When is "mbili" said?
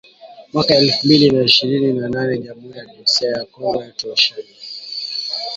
1.05-1.29